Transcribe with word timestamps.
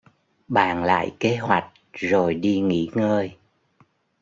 Bàn 0.47 0.83
lại 0.83 1.15
kế 1.19 1.35
hoạch 1.37 1.71
rồi 1.93 2.33
đi 2.33 2.59
nghỉ 2.59 2.89
ngơi 2.93 3.37